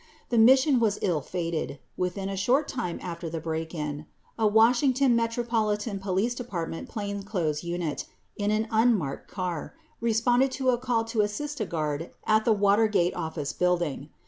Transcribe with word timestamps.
3 0.31 0.37
The 0.39 0.43
mission 0.43 0.79
was 0.79 0.97
ill 1.03 1.21
fated. 1.21 1.77
Within 1.95 2.27
a 2.27 2.35
short 2.35 2.67
time 2.67 2.97
after 3.03 3.29
the 3.29 3.39
break 3.39 3.75
in, 3.75 4.07
a 4.35 4.47
Washington 4.47 5.15
Metropolitan 5.15 5.99
Police 5.99 6.33
Department 6.33 6.89
plain 6.89 7.21
clothes 7.21 7.63
unit 7.63 8.07
in 8.35 8.49
an 8.49 8.67
unmarked 8.71 9.29
car 9.29 9.75
responded 9.99 10.49
to 10.53 10.71
a 10.71 10.79
call 10.79 11.03
to 11.05 11.21
assist 11.21 11.59
a 11.61 11.67
guard 11.67 12.09
at 12.25 12.45
the 12.45 12.53
Watergate 12.53 13.13
Office 13.13 13.53
Building. 13.53 14.09